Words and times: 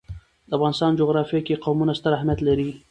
د 0.47 0.49
افغانستان 0.57 0.91
جغرافیه 1.01 1.41
کې 1.47 1.61
قومونه 1.65 1.93
ستر 1.99 2.11
اهمیت 2.17 2.39
لري. 2.47 2.69